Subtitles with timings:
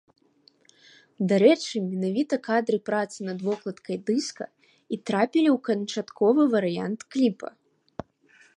[1.31, 7.47] Дарэчы, менавіта кадры працы над вокладкай дыска і трапілі ў канчатковы варыянт кліпа.